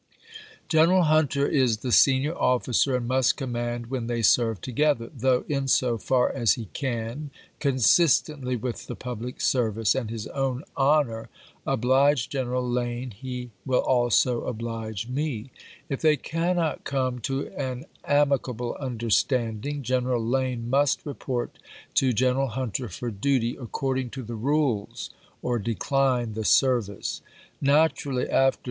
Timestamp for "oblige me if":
14.45-16.01